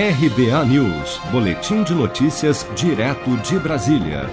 RBA 0.00 0.64
News, 0.66 1.20
Boletim 1.32 1.82
de 1.82 1.92
Notícias, 1.92 2.64
direto 2.76 3.36
de 3.38 3.58
Brasília. 3.58 4.30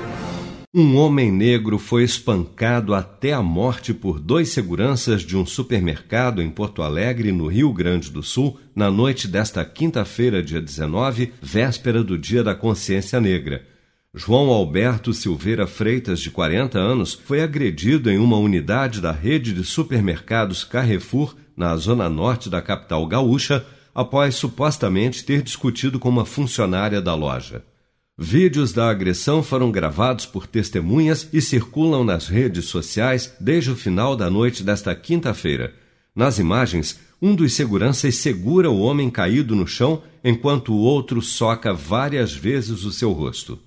Um 0.71 0.95
homem 0.95 1.31
negro 1.31 1.79
foi 1.79 2.03
espancado 2.03 2.93
até 2.93 3.33
a 3.33 3.41
morte 3.41 3.91
por 3.91 4.19
dois 4.19 4.49
seguranças 4.49 5.23
de 5.23 5.35
um 5.35 5.43
supermercado 5.43 6.39
em 6.39 6.51
Porto 6.51 6.83
Alegre, 6.83 7.31
no 7.31 7.47
Rio 7.47 7.73
Grande 7.73 8.11
do 8.11 8.21
Sul, 8.21 8.59
na 8.75 8.91
noite 8.91 9.27
desta 9.27 9.65
quinta-feira, 9.65 10.43
dia 10.43 10.61
19, 10.61 11.33
véspera 11.41 12.03
do 12.03 12.15
Dia 12.15 12.43
da 12.43 12.53
Consciência 12.53 13.19
Negra. 13.19 13.65
João 14.13 14.49
Alberto 14.51 15.15
Silveira 15.15 15.65
Freitas, 15.65 16.19
de 16.19 16.29
40 16.29 16.77
anos, 16.77 17.15
foi 17.15 17.41
agredido 17.41 18.11
em 18.11 18.19
uma 18.19 18.37
unidade 18.37 19.01
da 19.01 19.11
rede 19.11 19.51
de 19.51 19.63
supermercados 19.63 20.63
Carrefour, 20.63 21.35
na 21.57 21.75
zona 21.75 22.07
norte 22.07 22.51
da 22.51 22.61
capital 22.61 23.07
gaúcha, 23.07 23.65
após 23.95 24.35
supostamente 24.35 25.23
ter 25.23 25.41
discutido 25.41 25.97
com 25.97 26.09
uma 26.09 26.25
funcionária 26.25 27.01
da 27.01 27.15
loja. 27.15 27.63
Vídeos 28.17 28.73
da 28.73 28.89
agressão 28.89 29.41
foram 29.41 29.71
gravados 29.71 30.25
por 30.25 30.45
testemunhas 30.45 31.27
e 31.31 31.41
circulam 31.41 32.03
nas 32.03 32.27
redes 32.27 32.65
sociais 32.65 33.33
desde 33.39 33.71
o 33.71 33.75
final 33.75 34.15
da 34.15 34.29
noite 34.29 34.63
desta 34.63 34.93
quinta-feira. 34.93 35.73
Nas 36.13 36.37
imagens, 36.39 36.99
um 37.21 37.33
dos 37.33 37.53
seguranças 37.53 38.17
segura 38.17 38.69
o 38.69 38.79
homem 38.79 39.09
caído 39.09 39.55
no 39.55 39.67
chão 39.67 40.03
enquanto 40.23 40.73
o 40.73 40.77
outro 40.77 41.21
soca 41.21 41.73
várias 41.73 42.33
vezes 42.33 42.83
o 42.83 42.91
seu 42.91 43.11
rosto. 43.11 43.59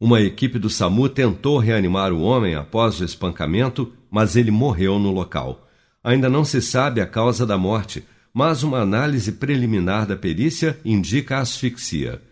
Uma 0.00 0.20
equipe 0.20 0.60
do 0.60 0.70
SAMU 0.70 1.08
tentou 1.08 1.58
reanimar 1.58 2.12
o 2.12 2.20
homem 2.20 2.54
após 2.54 3.00
o 3.00 3.04
espancamento, 3.04 3.92
mas 4.08 4.36
ele 4.36 4.50
morreu 4.50 4.96
no 4.96 5.10
local. 5.10 5.68
Ainda 6.04 6.28
não 6.28 6.44
se 6.44 6.62
sabe 6.62 7.00
a 7.00 7.06
causa 7.06 7.44
da 7.44 7.58
morte, 7.58 8.04
mas 8.32 8.62
uma 8.62 8.78
análise 8.78 9.32
preliminar 9.32 10.06
da 10.06 10.14
perícia 10.14 10.78
indica 10.84 11.38
asfixia. 11.38 12.22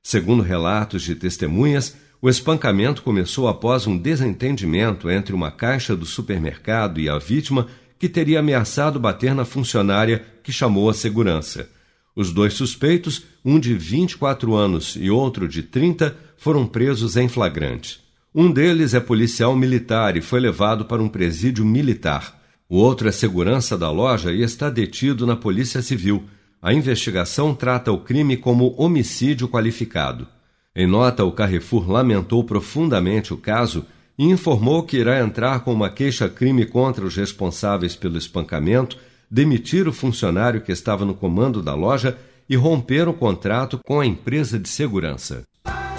Segundo 0.00 0.40
relatos 0.40 1.02
de 1.02 1.16
testemunhas, 1.16 1.96
o 2.22 2.28
espancamento 2.28 3.02
começou 3.02 3.48
após 3.48 3.88
um 3.88 3.98
desentendimento 3.98 5.10
entre 5.10 5.34
uma 5.34 5.50
caixa 5.50 5.96
do 5.96 6.06
supermercado 6.06 7.00
e 7.00 7.08
a 7.08 7.18
vítima, 7.18 7.66
que 7.98 8.08
teria 8.08 8.38
ameaçado 8.38 9.00
bater 9.00 9.34
na 9.34 9.44
funcionária 9.44 10.24
que 10.44 10.52
chamou 10.52 10.88
a 10.88 10.94
segurança. 10.94 11.68
Os 12.16 12.32
dois 12.32 12.54
suspeitos, 12.54 13.24
um 13.44 13.60
de 13.60 13.74
24 13.74 14.54
anos 14.54 14.96
e 14.98 15.10
outro 15.10 15.46
de 15.46 15.62
30, 15.62 16.16
foram 16.38 16.66
presos 16.66 17.14
em 17.14 17.28
flagrante. 17.28 18.00
Um 18.34 18.50
deles 18.50 18.94
é 18.94 19.00
policial 19.00 19.54
militar 19.54 20.16
e 20.16 20.22
foi 20.22 20.40
levado 20.40 20.86
para 20.86 21.02
um 21.02 21.08
presídio 21.08 21.62
militar. 21.62 22.40
O 22.70 22.78
outro 22.78 23.06
é 23.06 23.12
segurança 23.12 23.76
da 23.76 23.90
loja 23.90 24.32
e 24.32 24.42
está 24.42 24.70
detido 24.70 25.26
na 25.26 25.36
Polícia 25.36 25.82
Civil. 25.82 26.24
A 26.60 26.72
investigação 26.72 27.54
trata 27.54 27.92
o 27.92 27.98
crime 27.98 28.38
como 28.38 28.74
homicídio 28.78 29.46
qualificado. 29.46 30.26
Em 30.74 30.86
nota, 30.86 31.22
o 31.22 31.32
Carrefour 31.32 31.90
lamentou 31.90 32.42
profundamente 32.44 33.34
o 33.34 33.36
caso 33.36 33.84
e 34.18 34.24
informou 34.24 34.82
que 34.82 34.96
irá 34.96 35.20
entrar 35.20 35.60
com 35.60 35.72
uma 35.72 35.90
queixa-crime 35.90 36.64
contra 36.64 37.04
os 37.04 37.14
responsáveis 37.14 37.94
pelo 37.94 38.16
espancamento 38.16 38.96
demitir 39.30 39.88
o 39.88 39.92
funcionário 39.92 40.60
que 40.60 40.72
estava 40.72 41.04
no 41.04 41.14
comando 41.14 41.62
da 41.62 41.74
loja 41.74 42.16
e 42.48 42.56
romper 42.56 43.08
o 43.08 43.14
contrato 43.14 43.80
com 43.84 44.00
a 44.00 44.06
empresa 44.06 44.58
de 44.58 44.68
segurança. 44.68 45.42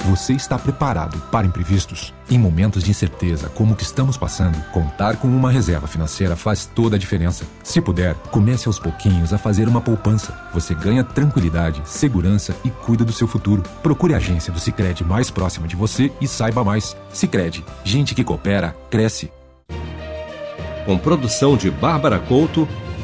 Você 0.06 0.31
está 0.31 0.58
preparado 0.58 1.20
para 1.30 1.45
imprevistos? 1.45 2.14
Em 2.30 2.39
momentos 2.39 2.81
de 2.81 2.92
incerteza 2.92 3.50
como 3.50 3.73
o 3.73 3.75
que 3.75 3.83
estamos 3.83 4.16
passando, 4.16 4.58
contar 4.72 5.17
com 5.17 5.28
uma 5.28 5.52
reserva 5.52 5.86
financeira 5.86 6.33
faz 6.38 6.66
toda 6.66 6.95
a 6.95 7.00
diferença. 7.00 7.45
Se 7.61 7.81
puder, 7.81 8.14
comece 8.31 8.70
aos 8.70 8.80
pouquinhos 8.80 9.33
a 9.33 9.38
fazer 9.38 9.67
uma 9.67 9.81
poupança. 9.81 10.33
Você 10.54 10.73
ganha 10.73 11.04
tranquilidade, 11.04 11.82
segurança 11.83 12.55
e 12.64 12.70
cuida 12.70 13.04
do 13.04 13.11
seu 13.11 13.27
futuro. 13.27 13.64
Procure 13.83 14.14
a 14.14 14.17
agência 14.17 14.54
do 14.54 14.61
Sicredi 14.61 15.04
mais 15.04 15.30
próxima 15.30 15.67
de 15.67 15.76
você 15.76 16.09
e 16.21 16.27
saiba 16.27 16.64
mais. 16.64 16.95
Sicredi, 17.11 17.65
gente 17.83 18.15
que 18.15 18.23
coopera 18.23 18.73
cresce. 18.89 19.30
Com 20.86 20.98
produção 20.98 21.58
de 21.58 21.70
Bárbara 21.70 22.17
Couto 22.17 22.65